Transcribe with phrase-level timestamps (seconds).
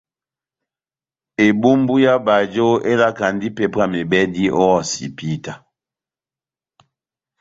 [1.47, 5.53] Ebumbu yá bajo elakandi ipépwa mebɛdi o hosipita.